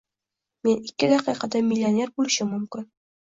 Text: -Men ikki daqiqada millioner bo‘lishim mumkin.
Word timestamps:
-Men 0.67 0.79
ikki 0.91 1.09
daqiqada 1.11 1.61
millioner 1.67 2.13
bo‘lishim 2.17 2.49
mumkin. 2.57 2.89